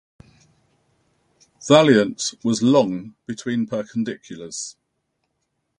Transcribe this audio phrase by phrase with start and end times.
[1.67, 4.75] "Valiant" was long between perpendiculars.